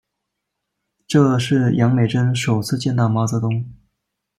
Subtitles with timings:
[1.05, 3.63] 这是杨美真首次见到毛泽东。